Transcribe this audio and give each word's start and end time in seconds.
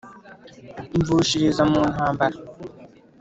mvushiliza 0.99 1.61
mu 1.71 1.81
ntambara, 1.93 2.37